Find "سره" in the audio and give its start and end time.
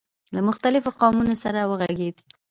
1.43-1.59